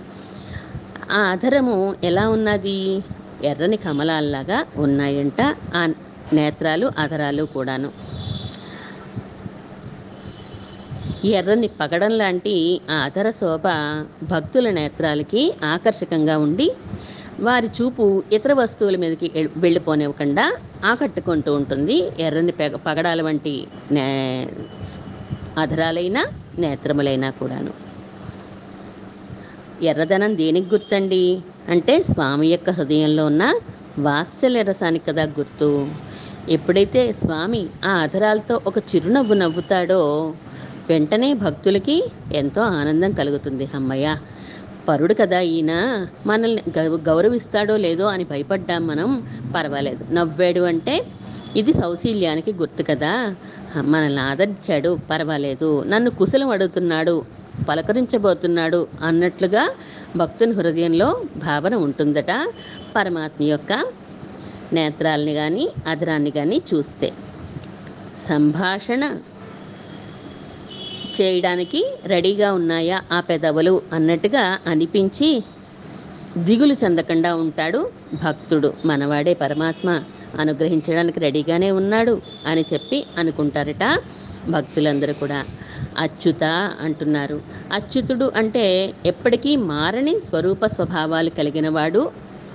ఆ 1.12 1.18
అధరము 1.18 1.96
ఎలా 2.04 2.30
ఉన్నది? 2.30 3.04
ఎర్రని 3.44 3.78
కమలాల్లాగా 3.78 4.66
ఉన్నాయంట. 4.76 5.56
ఆ 5.76 5.94
నేత్రాలు 6.34 6.92
అధరాలు 6.98 7.44
కూడాను. 7.44 7.92
ఎర్రని 11.26 11.68
పగడం 11.68 12.12
లాంటి 12.12 12.82
ఆ 12.90 12.94
అధర 12.94 13.30
శోభ 13.30 13.62
భక్తుల 14.24 14.70
నేత్రాలకి 14.70 15.54
ఆకర్షకంగా 15.64 16.38
ఉండి 16.38 16.72
వారి 17.42 17.68
చూపు 17.68 18.24
ఇతర 18.34 18.54
వస్తువుల 18.54 18.96
మీదకి 18.96 19.50
వెళ్ళిపోనివ్వకుండా 19.58 20.46
ఆకట్టుకుంటూ 20.86 21.56
ఉంటుంది. 21.56 21.98
ఎర్రని 22.20 22.52
పెగ 22.52 22.76
పగడాల 22.76 23.22
వంటి 23.22 23.68
నే 23.92 24.06
అధరాలైనా 25.58 26.24
నేత్రములైనా 26.60 27.30
కూడాను. 27.30 27.74
ఎర్రదనం 29.84 30.38
దేనికి 30.38 30.68
గుర్తండి? 30.76 31.42
అంటే 31.70 32.04
స్వామి 32.04 32.48
యొక్క 32.48 32.70
హృదయంలో 32.70 33.26
ఉన్న 33.26 33.44
వాత్సల్య 34.00 34.62
రసానికి 34.62 35.06
కదా 35.06 35.24
గుర్తు. 35.24 35.88
ఎప్పుడైతే 36.50 37.12
స్వామి 37.12 37.68
ఆ 37.86 37.90
అధరాలతో 37.90 38.62
ఒక 38.68 38.78
చిరునవ్వు 38.78 39.34
నవ్వుతాడో 39.34 40.34
వెంటనే 40.90 41.34
భక్తులకి 41.34 41.98
ఎంతో 42.34 42.62
ఆనందం 42.62 43.12
కలుగుతుంది. 43.12 43.68
అమ్మయ్య 43.76 44.18
పరుడు 44.88 45.14
కదా 45.14 45.40
ఈయన. 45.40 46.08
మనల్ని 46.26 46.64
గౌరవిస్తాడో 46.80 47.78
లేదో 47.78 48.06
అని 48.06 48.24
భయపడ్డాం 48.24 48.88
మనం. 48.88 49.30
పర్వాలేదు. 49.56 50.14
నవ్వాడు 50.14 50.60
అంటే 50.60 51.06
ఇది 51.56 51.74
సౌశీల్యానికి 51.74 52.54
గుర్తు 52.54 52.84
కదా. 52.90 53.36
మనల్ని 53.78 54.22
ఆదరించాడు. 54.22 55.00
పర్వాలేదు. 55.10 55.84
నన్ను 55.84 56.12
కుశలం 56.12 56.50
అడుగుతున్నాడు. 56.50 57.26
పలకరించబోతున్నాడు 57.70 58.88
అన్నట్లుగా 59.04 59.72
భక్తుని 60.18 60.52
హృదయంలో 60.52 61.22
భావన 61.38 61.76
ఉంటుందట. 61.76 62.54
పరమాత్మ 62.96 63.44
యొక్క 63.44 63.86
నేత్రాల్ని 64.74 65.34
కానీ 65.34 65.70
అధరాన్ని 65.88 66.32
కానీ 66.32 66.62
చూస్తే. 66.74 67.12
సంభాషణ 68.30 69.18
చేయడానికి 71.22 71.80
రెడీగా 72.06 72.54
ఉన్నాయా 72.54 73.02
ఆ 73.12 73.20
పెదవులు 73.20 73.82
అన్నట్టుగా 73.94 74.58
అనిపించి 74.68 75.30
దిగులు 76.38 76.74
చెందకుండా 76.74 77.36
ఉంటాడు 77.36 77.92
భక్తుడు. 78.24 78.74
మనవాడే 78.86 79.34
పరమాత్మ. 79.34 79.90
అనుగ్రహించడానికి 80.40 81.20
రెడీగానే 81.20 81.72
ఉన్నాడు 81.72 82.22
అని 82.48 82.66
చెప్పి 82.74 83.06
అనుకుంటారట 83.18 83.86
భక్తులందరూ 84.50 85.14
కూడా. 85.14 85.40
అచ్యుత 85.98 86.44
అంటున్నారు. 86.82 87.42
అచ్యుతుడు 87.74 88.32
అంటే 88.36 88.94
ఎప్పటికీ 89.06 89.56
మారని 89.56 90.20
స్వరూప 90.20 90.66
స్వభావాలు 90.66 91.30
కలిగిన 91.30 91.70
వాడు. 91.70 92.04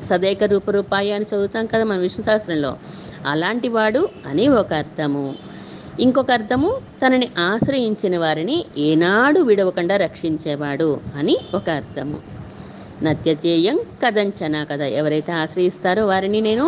సదేక 0.04 0.44
రూపరూపాయ 0.44 1.10
అని 1.12 1.24
చదువుతాం 1.24 1.66
కదా 1.66 1.84
మన 1.84 1.96
విష్ణు 1.96 2.24
శాస్త్రంలో 2.24 2.72
అలాంటి 3.26 3.68
వాడు 3.68 4.08
అని 4.26 4.48
ఒక 4.48 4.72
అర్థము. 4.72 5.24
ఇంకొక 6.00 6.30
అర్థము 6.30 6.80
తనని 7.02 7.28
ఆశ్రయించిన 7.38 8.18
వారిని 8.18 8.64
ఏనాడు 8.78 9.40
విడవకుండా 9.40 9.96
రక్షించేవాడు 9.96 11.00
అని 11.16 11.36
ఒక 11.54 11.68
అర్థము. 11.70 12.18
నత్యజేయం 13.02 13.80
కదంచన 14.02 14.64
కదా 14.64 14.86
ఎవరైతే 14.86 15.32
ఆశ్రయిస్తారో 15.32 16.06
వారిని 16.06 16.40
నేను 16.40 16.66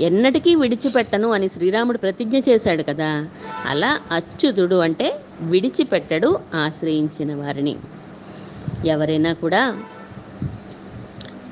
ఎన్నటికీ 0.00 0.54
విడిచిపెట్టను 0.54 1.28
అని 1.32 1.48
శ్రీరాముడు 1.48 1.98
ప్రతిజ్ఞ 1.98 2.40
చేశాడు 2.48 2.82
కదా 2.82 3.28
అలా 3.66 3.98
అచ్యుతుడు 4.12 4.76
అంటే 4.76 5.20
విడిచిపెట్టడు 5.40 6.38
ఆశ్రయించిన 6.54 7.34
వారిని. 7.34 7.76
ఎవరైనా 8.86 9.32
కూడా 9.32 9.76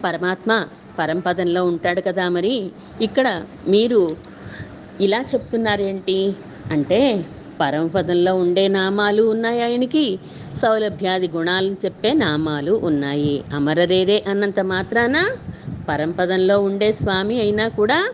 పరమాత్మ 0.04 0.66
పరంపదంలో 0.98 1.64
ఉంటాడు 1.64 2.00
కదా 2.00 2.28
మరి 2.28 2.70
ఇక్కడ 3.00 3.44
మీరు 3.68 4.16
ఇలా 5.00 5.24
చెప్తున్నారేంటి? 5.34 6.34
అంటే 6.72 7.24
పరమపదంలో 7.60 8.34
ఉండే 8.34 8.68
నామాలు 8.68 9.22
ఉన్నాయి 9.22 9.62
ఆయనకి. 9.62 10.18
సౌలభ్యాది 10.62 11.28
గుణాలను 11.28 11.76
చెప్పే 11.84 12.12
నామాలు 12.12 12.72
ఉన్నాయి. 12.72 13.44
అమరరేరే 13.54 14.24
అన్నంత 14.28 14.60
మాత్రాన 14.60 15.16
పరంపదంలో 15.88 16.60
ఉండే 16.60 16.92
స్వామి 16.92 17.40
అయినా 17.40 17.68
కూడా 17.68 18.12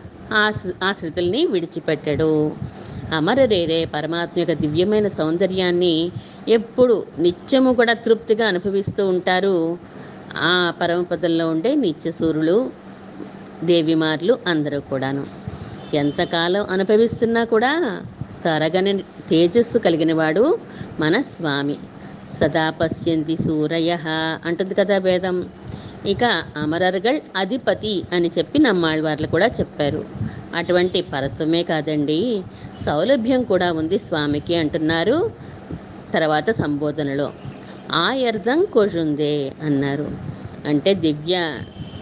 ఆశ్రితుల్ని 0.83 1.45
విడిచిపెట్టడు. 1.45 2.51
అమరరేరే 3.13 3.85
పరమాత్మ 3.85 4.39
యొక్క 4.39 4.53
దివ్యమైన 4.53 5.07
సౌందర్యాన్ని 5.07 6.11
ఎప్పుడు 6.47 7.03
నిత్యము 7.19 7.73
కూడా 7.73 7.93
తృప్తిగా 7.93 8.47
అనుభవిస్తూ 8.47 9.07
ఉంటారు. 9.07 9.77
ఆ 10.37 10.73
పరమపదంలో 10.81 11.49
ఉండే 11.49 11.75
నిత్యసూరులు 11.75 12.71
దేవిమార్లు 13.63 14.37
అందరూ 14.47 14.79
కూడాను. 14.79 15.25
ఎంతకాలం 15.93 16.65
అనుభవిస్తున్నా 16.69 17.43
కూడా 17.43 18.01
తరగని 18.45 18.93
తేజస్సు 19.29 19.77
కలిగిన 19.77 20.13
వాడు 20.13 20.43
మన 20.99 21.21
స్వామి 21.21 21.77
సదా 22.39 22.69
పశ్యంతి 22.69 23.35
సూరయ. 23.37 23.91
అంటుంది 24.45 24.73
కదా 24.73 24.97
భేదం 24.99 25.37
ఇక 26.05 26.23
అమరర్గల్ 26.57 27.19
అధిపతి 27.35 28.03
అని 28.13 28.31
చెప్పి 28.37 28.59
నమ్మాళ్ళవార్లు 28.59 29.27
కూడా 29.27 29.47
చెప్పారు. 29.59 30.01
అటువంటి 30.55 31.01
పరత్వమే 31.13 31.63
కాదండి. 31.63 32.19
సౌలభ్యం 32.85 33.43
కూడా 33.43 33.71
ఉంది 33.71 33.99
స్వామికి 33.99 34.55
అంటున్నారు 34.55 35.17
తర్వాత 36.13 36.49
సంబోధనలో. 36.51 37.27
ఆ 37.95 38.07
అర్థం 38.27 38.65
కొజుందే 38.73 39.35
అన్నారు. 39.61 40.07
అంటే 40.65 40.93
దివ్య 40.93 41.35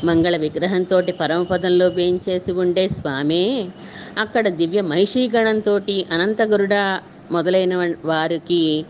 మంగళ 0.03 0.37
విగ్రహంతో 0.37 1.01
పరమపదంలో 1.19 1.87
వేయించేసి 1.87 2.51
ఉండే 2.51 2.87
స్వామే 2.89 3.43
అక్కడ 4.19 4.47
దివ్య 4.47 4.81
మహిషీగణంతో 4.81 5.79
అనంతగురుడ 6.11 6.75
మొదలైన 7.31 7.73
వారికి 8.05 8.85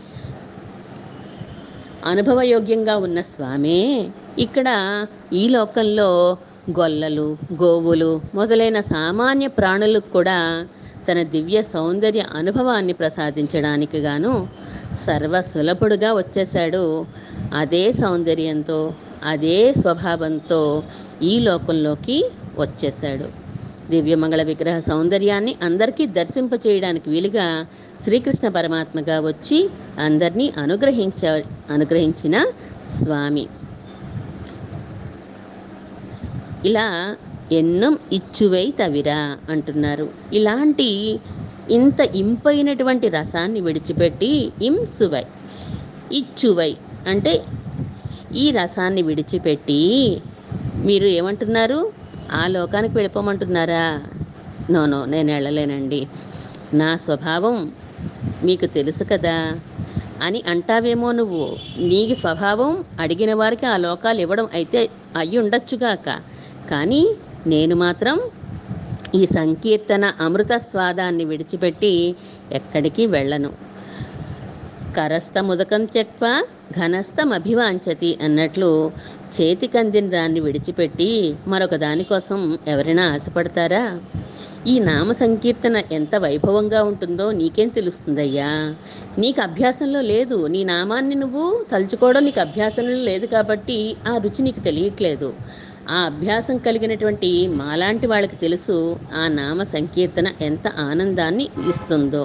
అనుభవయోగ్యంగా 2.06 2.96
ఉన్న 2.96 3.20
స్వామే 3.20 3.80
ఇక్కడ 4.38 4.68
ఈ 5.32 5.48
లోకంలో 5.48 6.10
గొల్లలు 6.78 7.36
గోవులు 7.62 8.20
మొదలైన 8.34 8.80
సామాన్య 8.80 9.48
ప్రాణులకు 9.48 10.08
కూడా 10.12 10.66
తన 11.08 11.22
దివ్య 11.22 11.62
సౌందర్య 11.62 12.22
అనుభవాన్ని 12.34 12.92
ప్రసాదించడానికి 12.92 13.98
గాను 13.98 14.48
సర్వసులభుడుగా 15.06 16.12
వచ్చేశాడు. 16.12 16.84
అదే 17.54 17.92
సౌందర్యంతో 17.92 18.80
అదే 19.24 19.58
స్వభావంతో 19.72 20.82
ఈ 21.22 21.40
లోకంలోకి 21.40 22.18
వచ్చేశాడు. 22.58 23.39
దివ్యమంగళ 23.92 24.42
విగ్రహ 24.42 24.76
సౌందర్యాన్ని 24.80 25.52
అందరికీ 25.62 26.04
దర్శింపచేయడానికి 26.18 27.06
వీలుగా 27.10 27.46
శ్రీకృష్ణ 28.04 28.48
పరమాత్మగా 28.48 29.16
వచ్చి 29.20 29.58
అందరినీ 29.98 30.46
అనుగ్రహించ 30.58 31.22
అనుగ్రహించిన 31.70 32.36
స్వామి. 32.96 33.44
ఇలా 36.64 36.88
ఎన్నం 37.52 37.94
ఇచ్చువై 38.12 38.64
తవిరా 38.80 39.20
అంటున్నారు. 39.50 40.06
ఇలాంటి 40.32 40.88
ఇంత 41.70 42.00
ఇంపైనటువంటి 42.14 43.08
రసాన్ని 43.08 43.60
విడిచిపెట్టి 43.60 44.30
ఇంసువై 44.62 45.24
ఇచ్చువై 46.12 46.70
అంటే 47.06 47.32
ఈ 48.34 48.44
రసాన్ని 48.50 49.02
విడిచిపెట్టి 49.02 49.80
మీరు 50.88 51.06
ఏమంటున్నారు? 51.18 51.80
ఆ 52.32 52.46
లోకానికి 52.48 52.94
వెళ్ళిపోమంటున్నారా? 52.94 53.84
నో 54.70 54.86
నో 54.86 55.04
నేను 55.06 55.30
వెళ్ళలేనండి. 55.32 56.00
నా 56.72 56.96
స్వభావం 56.96 57.56
మీకు 58.44 58.66
తెలుసు 58.68 59.04
కదా 59.04 59.36
అని 60.20 60.42
అంటావేమో 60.46 61.12
నువ్వు. 61.12 61.44
నీ 61.88 62.00
స్వభావం 62.14 62.72
అడిగిన 62.98 63.34
వారికి 63.34 63.66
ఆ 63.66 63.76
లోకాలు 63.78 64.20
ఇవ్వడం 64.20 64.48
అయితే 64.52 64.80
అయ్యి 65.16 65.38
ఉండొచ్చుగాక 65.38 66.08
కానీ 66.70 67.02
నేను 67.46 67.74
మాత్రం 67.76 68.16
ఈ 69.14 69.24
సంకీర్తన 69.36 70.04
అమృత 70.20 70.52
స్వాదాన్ని 70.66 71.24
విడిచిపెట్టి 71.24 71.92
ఎక్కడికి 72.52 73.06
వెళ్ళను. 73.06 73.50
కరస్థముదకం 74.96 75.84
త్యక్వ 75.84 76.24
ఘనస్థమభివాంచతి 76.76 78.18
అన్నట్లు 78.22 78.70
చేతికందిన 79.36 80.08
దాన్ని 80.10 80.40
విడిచిపెట్టి 80.40 81.10
మరొక 81.48 81.74
దానికోసం 81.76 82.58
ఎవరైనా 82.68 83.12
ఆశపడతారా? 83.12 83.84
ఈ 84.66 84.78
నామ 84.78 85.12
సంకీర్తన 85.12 85.82
ఎంత 85.92 86.16
వైభవంగా 86.16 86.82
ఉంటుందో 86.82 87.32
నీకేం 87.32 87.68
తెలుస్తుందయ్యా? 87.68 88.50
నీకు 89.18 89.40
అభ్యాసంలో 89.40 90.00
లేదు. 90.00 90.46
నీ 90.46 90.64
నామాన్ని 90.64 91.14
నువ్వు 91.14 91.64
తలుచుకోవడం 91.72 92.24
నీకు 92.24 92.40
అభ్యాసంలో 92.40 92.96
లేదు 93.02 93.26
కాబట్టి 93.26 93.78
ఆ 94.06 94.16
రుచి 94.16 94.42
నీకు 94.42 94.60
తెలియట్లేదు. 94.60 95.30
ఆ 95.88 96.00
అభ్యాసం 96.04 96.58
కలిగినటువంటి 96.58 97.46
మాలాంటి 97.54 98.06
వాళ్ళకి 98.06 98.36
తెలుసు 98.36 98.76
ఆ 99.14 99.28
నామ 99.28 99.62
సంకీర్తన 99.62 100.32
ఎంత 100.40 100.68
ఆనందాన్ని 100.68 101.48
ఇస్తుందో. 101.68 102.24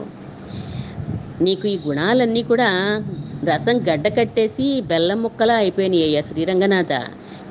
నీకు 1.42 1.68
ఈ 1.68 1.80
గుణాలన్నీ 1.88 2.44
కూడా 2.44 3.04
రసం 3.44 3.86
గడ్డ 3.90 4.08
కట్టేసి 4.08 4.82
బెల్లం 4.82 5.24
ముక్కలా 5.24 5.56
అయిపోయినాయి 5.56 6.04
అయ్యా 6.04 6.22
శ్రీరంగనాథ. 6.22 6.94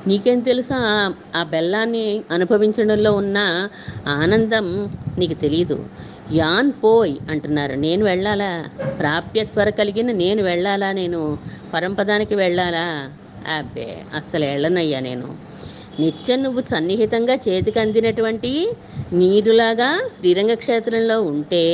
నీకేం 0.07 0.41
తెలుసా? 0.41 1.15
ఆ- 1.37 1.43
బెల్లాన్ని 1.43 2.23
అనుభవించడంలో 2.31 3.13
ఉన్న 3.13 3.69
ఆనందం 4.07 4.97
నీకు 5.19 5.35
తెలియదు 5.35 5.85
యాన్ 6.33 6.73
పోయ్ 6.85 7.17
అంటున్నారు. 7.31 7.75
నేను 7.75 8.05
వెళ్ళాలా? 8.05 8.65
ప్రాప్యత్వర 8.99 9.71
కలిగిన 9.71 10.13
నేను 10.13 10.43
వెళ్ళాలా? 10.43 10.93
నేను 10.93 11.39
పరంపదానికి 11.75 12.35
వెళ్ళాలా? 12.35 13.11
అబ్బే 13.57 13.97
అస్సలు 14.15 14.45
వెళ్ళనయ్యా 14.45 15.01
నేను. 15.01 15.54
నిత్యం 16.01 16.43
నువ్వు 16.43 16.61
సన్నిహితంగా 16.71 17.35
చేతికి 17.35 17.81
అందినటువంటి 17.81 18.73
నీరులాగా 19.13 20.09
శ్రీరంగ 20.19 20.55
క్షేత్రంలో 20.55 21.23
ఉంటే 21.23 21.65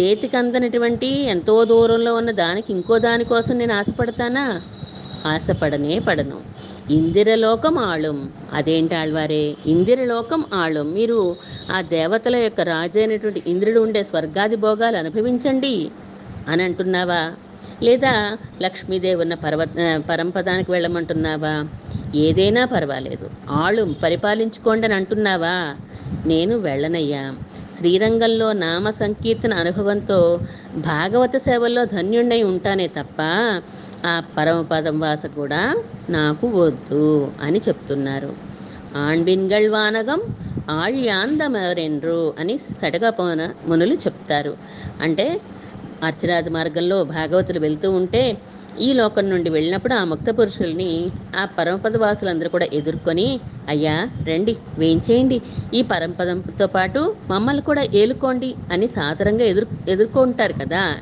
చేతికి 0.00 0.36
అందనటువంటి 0.36 1.06
ఎంతో 1.06 1.64
దూరంలో 1.64 2.14
ఉన్న 2.14 2.30
దానికి 2.30 2.72
ఇంకో 2.72 2.98
దానికోసం 2.98 3.58
నేను 3.58 3.74
ఆశపడతానా? 3.74 4.62
ఆశపడనే 5.26 5.98
పడను. 5.98 6.38
ఇందిరలోకం 6.90 7.78
ఆళం. 7.78 8.18
అదేంటి 8.52 8.94
ఆళ్వారే? 8.94 9.54
ఇందిరలోకం 9.66 10.44
ఆళం. 10.54 10.92
మీరు 10.92 11.36
ఆ 11.70 11.80
దేవతల 11.80 12.36
యొక్క 12.36 12.60
రాజైనటువంటి 12.60 13.42
ఇంద్రుడు 13.46 13.80
ఉండే 13.80 14.02
స్వర్గాది 14.02 14.56
భోగాలు 14.56 14.96
అనుభవించండి 14.96 15.90
అని 16.48 16.62
అంటున్నావా? 16.62 17.32
లేదా 17.82 18.36
లక్ష్మీదేవి 18.62 19.20
ఉన్న 19.20 19.34
పర్వ 19.34 19.66
పరంపదానికి 20.08 20.70
వెళ్ళమంటున్నావా? 20.70 21.54
ఏదైనా 22.14 22.64
పర్వాలేదు. 22.64 23.30
ఆళ్ళు 23.50 23.94
పరిపాలించుకోండి 24.02 24.86
అని 24.86 24.94
అంటున్నావా 24.94 25.76
నేను 26.26 26.56
వెళ్ళనయ్యా. 26.56 27.34
శ్రీరంగంలో 27.78 28.52
నామ 28.52 28.90
సంకీర్తన 28.90 29.54
అనుభవంతో 29.54 30.40
భాగవత 30.76 31.36
సేవల్లో 31.36 31.84
ధన్యుణ్ణై 31.84 32.42
ఉంటానే 32.42 32.86
తప్ప 32.86 33.22
ఆ 34.06 34.22
పరమపదం 34.36 35.00
వాస 35.00 35.26
కూడా 35.26 35.82
నాకు 36.08 36.46
వద్దు 36.46 37.32
అని 37.40 37.60
చెప్తున్నారు. 37.68 38.34
ఆండిన్గల్ 38.96 39.68
వానగం 39.70 40.20
ఆళ్యాందమరెండ్రు 40.70 42.34
అని 42.38 42.58
సడగపోన 42.58 43.52
మునులు 43.66 43.94
చెప్తారు. 43.94 44.56
అంటే 45.02 45.40
అర్చరాజ 46.02 46.48
మార్గంలో 46.48 47.04
భాగవతులు 47.04 47.58
వెళ్తూ 47.58 47.90
ఉంటే 47.90 48.36
ఈ 48.80 48.92
లోకం 48.92 49.30
నుండి 49.30 49.50
వెళ్ళినప్పుడు 49.50 49.94
ఆ 49.94 50.04
ముక్త 50.04 50.30
పురుషుల్ని 50.30 51.10
ఆ 51.36 51.44
పరమపద 51.58 51.96
వాసులందరూ 51.96 52.48
కూడా 52.48 52.66
ఎదుర్కొని 52.72 53.40
అయ్యా 53.68 54.08
రండి 54.28 54.56
వేయించేయండి. 54.78 55.42
ఈ 55.74 55.82
పరంపదంతో 55.82 56.66
పాటు 56.66 57.16
మమ్మల్ని 57.30 57.62
కూడా 57.62 57.82
ఏలుకోండి 57.94 58.54
అని 58.72 58.88
సాధారణంగా 58.88 59.44
ఎదురు 59.44 59.66
ఎదుర్కొంటారు 59.88 60.52
కదా. 60.52 60.96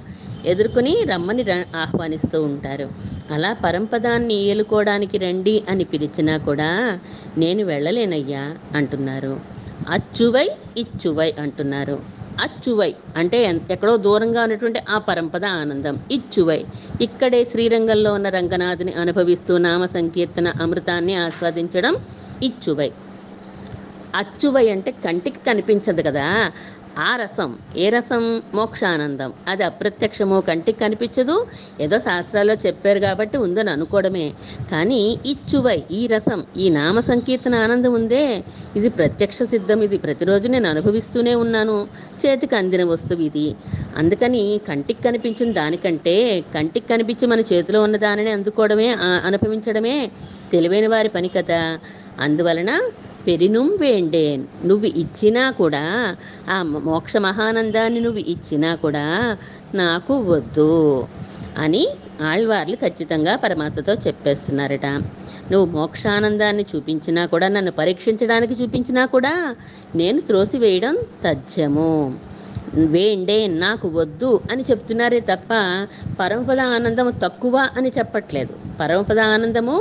ఎదుర్కొని 0.47 1.05
రమ్మని 1.11 1.43
ర- 1.43 1.65
ఆహ్వానిస్తూ 1.77 2.43
ఉంటారు. 2.43 2.89
అలా 3.31 3.57
పరంపదాన్ని 3.65 4.35
ఏలుకోవడానికి 4.35 5.19
రండి 5.19 5.63
అని 5.69 5.85
పిలిచినా 5.85 6.37
కూడా 6.37 6.99
నేను 7.39 7.65
వెళ్ళలేనయ్యా 7.65 8.55
అంటున్నారు. 8.75 9.41
అచ్చువై 9.89 10.51
ఇచ్చువై 10.79 11.35
అంటున్నారు. 11.39 12.18
అచ్చువై 12.41 12.89
అంటే 13.17 13.39
ఎక్కడో 13.71 13.97
దూరంగా 13.97 14.43
ఉన్నటువంటి 14.43 14.81
ఆ 14.89 14.99
పరంపద 14.99 15.45
ఆనందం. 15.45 16.01
ఇచ్చువై. 16.11 16.61
ఇక్కడే 17.01 17.45
శ్రీరంగంలో 17.45 18.15
ఉన్న 18.15 18.29
రంగనాథుని 18.29 18.93
అనుభవిస్తూ 18.93 19.59
నామ 19.59 19.87
సంకీర్తన 19.87 20.53
అమృతాన్ని 20.61 21.15
ఆస్వాదించడం 21.17 21.95
ఇచ్చువై. 22.43 22.91
అచ్చువై 24.15 24.69
అంటే 24.69 24.91
కంటికి 25.05 25.41
కనిపించదు 25.47 26.03
కదా. 26.03 26.27
ఆ 26.99 27.17
రసం 27.17 27.59
ఏ 27.77 27.91
రసం? 27.91 28.43
మోక్షానందం. 28.55 29.33
అది 29.49 29.65
అప్రత్యక్షము 29.65 30.41
కంటికి 30.41 30.79
కనిపించదు. 30.79 31.47
ఏదో 31.81 31.99
శాస్త్రాల్లో 31.99 32.55
చెప్పారు 32.55 32.99
కాబట్టి 32.99 33.37
ఉందని 33.39 33.71
అనుకోవడమే. 33.71 34.33
కానీ 34.73 35.19
ఇచ్చువై 35.27 35.83
ఈ 35.91 36.07
రసం 36.07 36.45
ఈ 36.57 36.71
నామ 36.71 37.01
సంకీర్తన 37.01 37.55
ఆనందం 37.55 37.93
ఉందే. 37.93 38.45
ఇది 38.77 38.89
ప్రత్యక్ష 38.89 39.43
సిద్ధం. 39.43 39.83
ఇది 39.83 39.99
ప్రతిరోజు 39.99 40.49
నేను 40.49 40.69
అనుభవిస్తూనే 40.69 41.35
ఉన్నాను. 41.35 41.89
చేతికి 42.27 42.57
అందిన 42.57 42.85
వస్తువు 42.85 43.21
ఇది. 43.21 43.55
అందుకని 43.97 44.61
కంటికి 44.69 45.03
కనిపించిన 45.03 45.53
దానికంటే 45.53 46.41
కంటికి 46.41 46.89
కనిపించి 46.89 47.27
మన 47.27 47.41
చేతిలో 47.41 47.83
ఉన్న 47.83 47.97
దానిని 47.97 48.31
అందుకోవడమే 48.31 48.89
అనుభవించడమే 49.25 50.11
తెలివైన 50.53 50.89
వారి 50.89 51.09
పని 51.09 51.29
కదా. 51.29 51.79
అందువలన 52.21 52.71
పెరినుం 53.29 53.77
వేండేన్. 53.81 54.45
నువ్వు 54.65 54.87
ఇచ్చినా 54.87 55.51
కూడా 55.51 56.17
ఆ 56.51 56.63
మోక్ష 56.63 57.17
మహానందాన్ని 57.17 58.01
నువ్వు 58.01 58.21
ఇచ్చినా 58.21 58.75
కూడా 58.75 59.37
నాకు 59.75 60.15
వద్దు 60.19 61.07
అని 61.59 61.89
ఆళ్వార్లు 62.23 62.77
ఖచ్చితంగా 62.77 63.37
పరమాత్మతో 63.37 63.95
చెప్పేస్తున్నారట. 63.95 64.87
నువ్వు 65.53 65.67
మోక్షానందాన్ని 65.67 66.65
చూపించినా 66.77 67.27
కూడా 67.27 67.49
నన్ను 67.49 67.73
పరీక్షించడానికి 67.73 68.55
చూపించినా 68.55 69.07
కూడా 69.07 69.57
నేను 69.97 70.21
త్రోసివేయడం 70.21 70.97
తథ్యము. 71.25 72.19
వేండే 72.75 73.47
నాకు 73.47 73.89
వద్దు 73.89 74.41
అని 74.53 74.63
చెప్తున్నారే 74.71 75.21
తప్ప 75.21 75.51
పరమపద 76.21 76.61
ఆనందము 76.61 77.11
తక్కువ 77.11 77.69
అని 77.77 77.89
చెప్పట్లేదు. 77.99 78.55
పరమపద 78.81 79.19
ఆనందము 79.19 79.77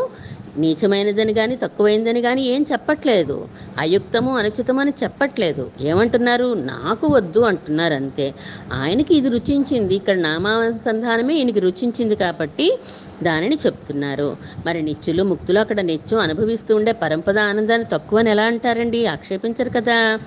నీచమైనదని 0.57 1.33
కానీ 1.33 1.55
తక్కువైందని 1.55 2.21
కానీ 2.21 2.41
ఏం 2.41 2.65
చెప్పట్లేదు. 2.71 3.47
అయుక్తము 3.77 4.37
అనుచితము 4.37 4.79
అని 4.79 4.93
చెప్పట్లేదు. 5.03 5.71
ఏమంటున్నారు? 5.81 6.53
నాకు 6.53 7.07
వద్దు 7.07 7.39
అంటున్నారు 7.39 7.93
అంతే 7.93 8.33
ఆయనకి 8.73 9.15
ఇది 9.15 9.29
రుచించింది. 9.29 9.95
ఇక్కడ 9.95 10.17
నామానుసంధానమే 10.17 11.33
ఈయనకి 11.33 11.59
రుచించింది 11.59 12.15
కాబట్టి 12.15 12.79
దానిని 13.23 13.57
చెప్తున్నారు. 13.65 14.37
మరి 14.65 14.81
నిత్యులు 14.81 15.23
ముక్తులు 15.23 15.59
అక్కడ 15.59 15.81
నిత్యం 15.81 16.19
అనుభవిస్తూ 16.19 16.75
ఉండే 16.75 16.91
పరంపద 16.91 17.39
ఆనందాన్ని 17.39 17.87
తక్కువ 17.93 18.19
అని 18.19 18.29
ఎలా 18.29 18.43
అంటారండి? 18.43 19.05
ఆక్షేపించరు 19.05 19.69
కదా. 19.69 20.19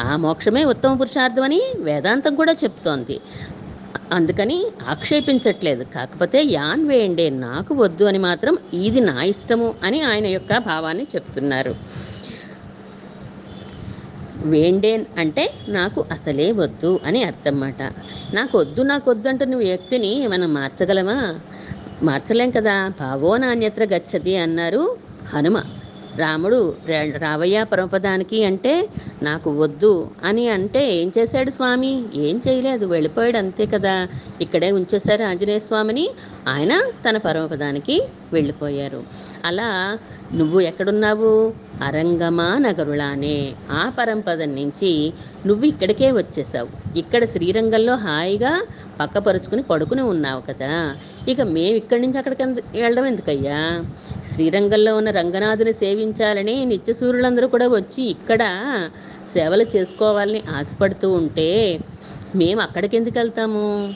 ఆ 0.00 0.16
మోక్షమే 0.16 0.64
ఉత్తమ 0.64 0.96
పురుషార్థమని 0.96 1.62
వేదాంతం 1.78 2.34
కూడా 2.34 2.52
చెప్తోంది. 2.52 3.20
అందుకని 4.12 4.66
ఆక్షేపించట్లేదు. 4.88 5.84
కాకపోతే 5.84 6.42
యాన్ 6.44 6.88
వేయండి 6.88 7.30
నాకు 7.30 7.74
వద్దు 7.74 8.04
అని 8.04 8.18
మాత్రం 8.18 8.58
ఇది 8.74 9.00
నా 9.00 9.22
ఇష్టము 9.22 9.74
అని 9.84 10.02
ఆయన 10.02 10.26
యొక్క 10.26 10.58
భావాన్ని 10.58 11.06
చెప్తున్నారు. 11.16 11.74
వేండేన్ 14.44 15.04
అంటే 15.18 15.54
నాకు 15.68 16.04
అసలే 16.12 16.52
వద్దు 16.52 17.00
అని 17.06 17.22
అర్థం 17.22 17.60
మాట 17.60 17.80
నాకు 18.34 18.58
వద్దు 18.58 18.82
నాకు 18.82 19.10
వద్దు 19.10 19.28
అంటే 19.28 19.44
నువ్వు 19.44 19.66
వ్యక్తిని 19.66 20.26
మనం 20.26 20.54
మార్చగలమా 20.54 21.40
మార్చలేం 22.02 22.50
కదా. 22.50 22.88
భావో 23.00 23.36
నాణ్యత్ర 23.36 23.84
గచ్చతి 23.84 24.36
అన్నారు 24.36 24.96
హనుమ. 25.34 25.56
రాముడు 26.16 26.76
రావయ్య 27.18 27.64
పరమపదానికి 27.64 28.44
అంటే 28.44 28.88
నాకు 29.22 29.50
వద్దు 29.58 30.10
అని 30.24 30.48
అంటే 30.48 30.94
ఏం 30.94 31.12
చేశాడు 31.18 31.50
స్వామి? 31.50 32.04
ఏం 32.14 32.40
చేయలేదు 32.48 32.86
వెళ్ళిపోయాడు 32.86 33.36
అంతే 33.36 33.66
కదా. 33.66 34.08
ఇక్కడే 34.40 34.70
ఉంచేశారు 34.72 35.22
ఆంజనేయ 35.24 35.58
స్వామిని. 35.58 36.10
ఆయన 36.48 36.80
తన 37.08 37.16
పరమపదానికి 37.16 38.02
వెళ్ళిపోయారు. 38.32 39.02
అలా 39.44 39.98
నువ్వు 40.34 40.60
ఎక్కడున్నావు? 40.60 41.52
అరంగమా 41.82 42.58
నగరులానే. 42.58 43.52
ఆ 43.70 43.92
పరంపదం 43.98 44.54
నుంచి 44.54 45.12
నువ్వు 45.46 45.66
ఇక్కడికే 45.66 46.12
వచ్చేసావు 46.12 46.98
ఇక్కడ 46.98 47.24
శ్రీరంగంలో 47.24 47.94
హాయిగా 47.94 48.62
పక్కపరుచుకుని 49.00 49.62
పడుకుని 49.62 50.02
ఉన్నావు 50.02 50.40
కదా. 50.40 50.96
ఇక 51.28 51.40
మేము 51.40 51.76
ఇక్కడి 51.76 52.02
నుంచి 52.02 52.18
అక్కడికి 52.18 52.42
వెళ్ళడం 52.80 53.06
ఎందుకయ్యా? 53.06 53.84
శ్రీరంగంలో 54.32 54.96
ఉన్న 54.96 55.10
రంగనాథుని 55.10 55.72
సేవించాలని 55.72 56.64
నిత్యసూరులందరూ 56.64 57.48
కూడా 57.48 57.68
వచ్చి 57.68 58.02
ఇక్కడ 58.02 58.42
సేవలు 59.34 59.66
చేసుకోవాలని 59.76 60.42
ఆశపడుతూ 60.50 61.10
ఉంటే 61.12 61.80
మేము 62.34 62.60
అక్కడికి 62.60 62.96
ఎందుకు 62.96 63.18
వెళ్తాము? 63.18 63.94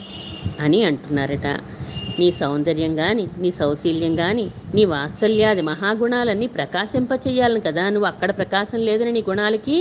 అని 0.59 0.83
అంటున్నారట. 0.83 1.74
నీ 2.19 2.27
సౌందర్యం 2.39 2.93
కానీ 2.95 3.25
నీ 3.37 3.49
సౌశీల్యం 3.51 4.13
కానీ 4.15 4.45
నీ 4.75 4.83
వాత్సల్యాది 4.85 5.61
మహాగుణాలన్నీ 5.61 6.47
ప్రకాశింపచేయాలని 6.55 7.61
కదా. 7.61 7.83
నువ్వు 7.89 8.07
అక్కడ 8.07 8.31
ప్రకాశం 8.37 8.79
లేదని 8.79 9.11
నీ 9.11 9.23
గుణాలకి 9.29 9.77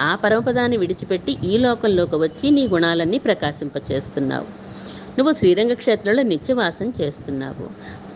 ఆ 0.00 0.12
పరమపదాన్ని 0.14 0.76
విడిచిపెట్టి 0.76 1.34
ఈ 1.44 1.56
లోకంలోకి 1.58 2.16
వచ్చి 2.16 2.50
నీ 2.50 2.64
గుణాలన్నీ 2.68 3.18
ప్రకాశింపచేస్తున్నావు 3.18 4.48
నువ్వు 5.18 5.32
శ్రీరంగ 5.32 5.72
క్షేత్రంలో 5.74 6.22
నిత్యవాసం 6.24 6.88
చేస్తున్నావు. 6.98 7.64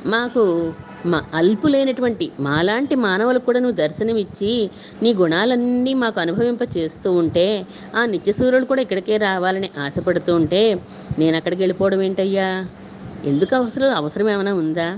మాకు 0.06 0.42
మా 1.04 1.18
అల్పులైనటువంటి 1.34 2.26
మాలాంటి 2.40 2.94
మానవులకు 3.04 3.44
కూడా 3.44 3.60
నువ్వు 3.60 3.76
దర్శనమిచ్చి 3.76 4.52
నీ 5.02 5.10
గుణాలన్నీ 5.14 5.94
మాకు 5.94 6.20
అనుభవింప 6.20 6.62
చేస్తూ 6.76 7.12
ఉంటే 7.12 7.46
ఆ 7.94 8.04
నిత్యసూరులు 8.06 8.64
కూడా 8.64 8.82
ఇక్కడికే 8.82 9.16
రావాలని 9.24 9.70
ఆశపడుతూ 9.78 10.34
ఉంటే 10.34 10.62
నేను 11.18 11.34
అక్కడికి 11.36 11.60
వెళ్ళిపోవడం 11.62 12.02
ఏంటయ్యా? 12.02 12.48
ఎందుకు 13.24 13.52
అవసరం 13.56 13.90
అవసరం 13.96 14.28
ఏమైనా 14.30 14.52
ఉందా? 14.54 14.88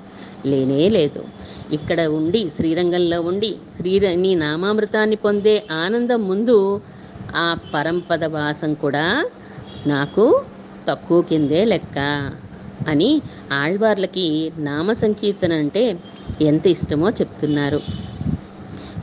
లేనే 0.46 0.88
లేదు. 0.88 1.20
ఇక్కడ 1.72 2.00
ఉండి 2.16 2.42
శ్రీరంగంలో 2.56 3.20
ఉండి 3.22 3.50
శ్రీని 3.76 4.16
నీ 4.16 4.34
నామామృతాన్ని 4.36 5.16
పొందే 5.16 5.54
ఆనందం 5.82 6.28
ముందు 6.28 6.56
ఆ 7.36 7.46
పరంపద 7.74 8.24
వాసం 8.34 8.74
కూడా 8.74 9.06
నాకు 9.86 10.24
తక్కువ 10.88 11.20
కిందే 11.22 11.64
లెక్క. 11.64 11.98
అని 12.88 13.10
ఆళ్వార్లకి 13.52 14.26
నామ 14.60 14.92
సంకీర్తన 15.02 15.52
అంటే 15.54 15.84
ఎంత 16.42 16.66
ఇష్టమో 16.66 17.08
చెప్తున్నారు. 17.10 17.80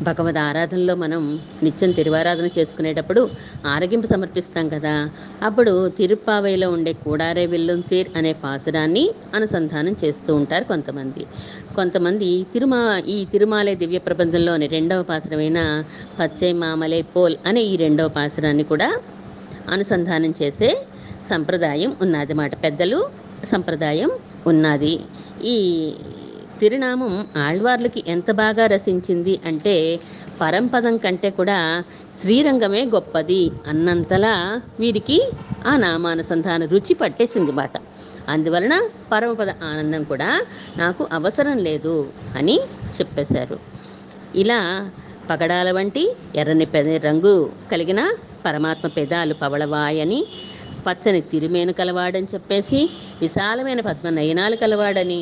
భగవద్ 0.08 0.40
ఆరాధనలో 0.40 0.94
మనం 1.02 1.22
నిత్యం 1.64 1.92
తిరువారాధన 1.98 2.48
చేసుకునేటప్పుడు 2.58 3.22
ఆరగింపు 3.66 4.08
సమర్పిస్తాం 4.08 4.66
కదా. 4.70 4.94
అప్పుడు 5.44 5.74
తిరుప్పావైలో 5.98 6.68
ఉండే 6.76 6.94
కూడారే 7.04 7.46
విల్లుంసీర్ 7.46 8.10
అనే 8.18 8.32
పాసురాన్ని 8.44 9.04
అనుసంధానం 9.36 9.96
చేస్తూ 10.04 10.32
ఉంటారు 10.36 10.66
కొంతమంది. 10.72 11.24
కొంతమంది 11.76 12.30
తిరుమా 12.54 12.82
ఈ 13.08 13.18
తిరుమాలే 13.34 13.76
దివ్య 13.76 14.00
ప్రబంధంలోని 14.08 14.68
రెండవ 14.68 15.02
పాసురమైన 15.04 15.60
పచ్చై 16.20 16.52
మామలే 16.64 17.02
పోల్ 17.16 17.38
అనే 17.46 17.64
ఈ 17.72 17.76
రెండవ 17.76 18.10
పాసురాన్ని 18.18 18.66
కూడా 18.74 18.90
అనుసంధానం 19.70 20.34
చేసే 20.42 20.72
సంప్రదాయం 21.30 21.92
ఉన్నది 22.02 22.34
మాట 22.34 22.54
పెద్దలు 22.64 23.00
సంప్రదాయం 23.52 24.10
ఉన్నది. 24.48 24.94
ఈ 25.46 25.56
తిరునామం 26.62 27.14
ఆళ్వార్లకి 27.38 28.04
ఎంత 28.08 28.32
బాగా 28.32 28.68
రసించింది 28.68 29.40
అంటే 29.46 29.76
పరంపదం 30.42 30.98
కంటే 30.98 31.30
కూడా 31.30 31.58
శ్రీరంగమే 32.22 32.86
గొప్పది 32.86 33.42
అన్నంతలా 33.68 34.34
వీరికి 34.80 35.18
ఆ 35.68 35.78
నామానుసంధాన 35.78 36.66
రుచి 36.66 36.94
పట్టేసింది 36.94 37.52
మాట. 37.52 37.74
అందువలన 38.30 38.74
పరమపద 39.12 39.50
ఆనందం 39.64 40.04
కూడా 40.04 40.30
నాకు 40.78 41.08
అవసరం 41.12 41.58
లేదు 41.58 41.96
అని 42.38 42.58
చెప్పేశారు. 42.98 43.58
ఇలా 44.36 44.60
పగడాల 45.30 45.72
వంటి 45.72 46.04
ఎర్రని 46.36 46.66
పెద 46.66 46.88
రంగు 47.06 47.36
కలిగిన 47.72 48.02
పరమాత్మ 48.46 48.88
పెదాలు 48.88 49.34
పవళవాయని 49.34 50.20
పచ్చని 50.88 51.22
తిరుమేను 51.22 51.74
కలవాడని 51.74 52.28
చెప్పేసి 52.34 52.80
విశాలమైన 53.22 53.82
పద్మ 53.82 54.10
నయనాలు 54.10 54.56
కలవాడని 54.56 55.20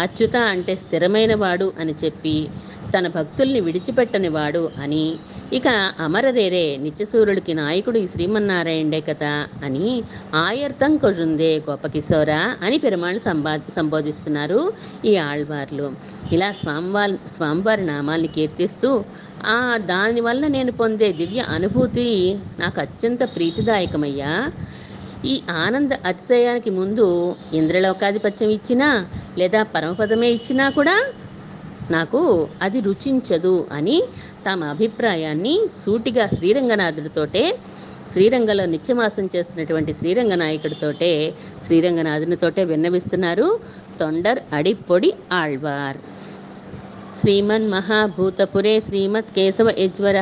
అచ్యుత 0.00 0.36
అంటే 0.36 0.76
స్థిరమైనవాడు 0.76 1.72
అని 1.78 1.94
చెప్పి 2.04 2.48
తన 2.94 3.06
భక్తుల్ని 3.08 3.60
విడిచిపెట్టని 3.60 4.28
వాడు 4.28 4.70
అని. 4.78 5.18
ఇక 5.52 5.68
అమరరేరే 5.98 6.76
నిత్యసూరుడికి 6.76 7.54
నాయకుడు 7.54 7.98
ఈ 7.98 8.06
శ్రీమన్నారాయణే 8.06 9.00
కదా 9.00 9.48
అని 9.62 10.02
ఆయర్థం 10.34 10.96
కొజుందే 10.96 11.62
గోపకిశోరా 11.70 12.56
అని 12.62 12.78
పెరుమాళ్ళు 12.78 13.20
సంబా 13.20 13.60
సంబోధిస్తున్నారు 13.70 14.72
ఈ 15.04 15.16
ఆళ్వార్లు. 15.16 15.92
ఇలా 16.32 16.52
స్వామివారి 16.52 17.16
స్వామివారి 17.36 17.86
నామాల్ని 17.86 18.28
కీర్తిస్తూ 18.28 19.04
ఆ 19.46 19.76
దానివల్ల 19.76 20.46
నేను 20.46 20.72
పొందే 20.72 21.12
దివ్య 21.12 21.40
అనుభూతి 21.40 22.38
నాకు 22.58 22.80
అత్యంత 22.80 23.18
ప్రీతిదాయకమయ్యా. 23.36 24.50
ఈ 25.24 25.34
ఆనంద 25.56 25.92
అతిశయానికి 26.04 26.70
ముందు 26.70 27.04
ఇంద్రలోకాధిపత్యం 27.54 28.50
ఇచ్చినా 28.50 28.88
లేదా 29.38 29.62
పరమపదమే 29.74 30.28
ఇచ్చినా 30.28 30.70
కూడా 30.70 30.96
నాకు 31.90 32.20
అది 32.62 32.80
రుచించదు 32.80 33.66
అని 33.72 33.98
తమ 34.46 34.64
అభిప్రాయాన్ని 34.64 35.54
సూటిగా 35.84 36.26
శ్రీరంగనాథుడితోటే 36.26 37.44
శ్రీరంగంలో 38.12 38.64
నిత్యమాసం 38.66 39.26
చేస్తున్నటువంటి 39.34 39.92
శ్రీరంగ 39.92 40.34
నాయకుడితోటే 40.34 41.12
శ్రీరంగనాథునితోటే 41.66 42.64
విన్నవిస్తున్నారు 42.64 43.60
తొండర్ 44.00 44.40
అడిప్పొడి 44.52 45.12
ఆళ్వార్. 45.32 45.98
శ్రీమన్మహాభూతపురే 47.22 48.72
శ్రీమత్కేశవ 48.80 49.68
యజ్వర 49.78 50.18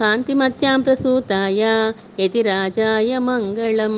కాంతిమత్యాం 0.00 0.80
ప్రసూతాయ 0.82 1.62
యతి 2.20 2.42
రాజాయ 2.42 3.18
మంగళం 3.18 3.96